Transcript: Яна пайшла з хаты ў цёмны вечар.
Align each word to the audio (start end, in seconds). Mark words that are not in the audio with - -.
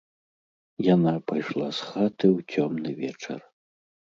Яна 0.93 1.13
пайшла 1.31 1.67
з 1.81 1.91
хаты 1.91 2.27
ў 2.37 2.67
цёмны 2.67 2.89
вечар. 3.03 3.39